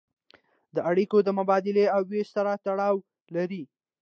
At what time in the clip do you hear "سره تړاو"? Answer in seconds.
2.35-2.95